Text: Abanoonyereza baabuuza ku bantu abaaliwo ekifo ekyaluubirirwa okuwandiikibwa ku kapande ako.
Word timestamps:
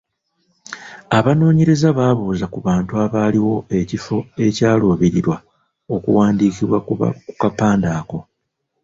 Abanoonyereza 1.17 1.87
baabuuza 1.97 2.45
ku 2.53 2.59
bantu 2.67 2.93
abaaliwo 3.03 3.55
ekifo 3.79 4.17
ekyaluubirirwa 4.45 5.35
okuwandiikibwa 5.95 6.77
ku 6.85 6.93
kapande 7.41 7.87
ako. 7.99 8.19